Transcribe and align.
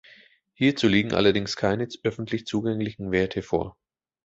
Hierzu 0.53 0.87
liegen 0.87 1.13
allerdings 1.13 1.55
keine 1.55 1.87
öffentlich 2.01 2.47
zugänglichen 2.47 3.11
Werte 3.11 3.43
vor. 3.43 3.77